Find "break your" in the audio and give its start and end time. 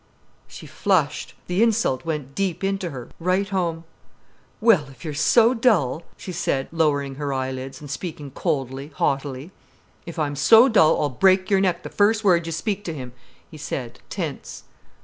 11.09-11.61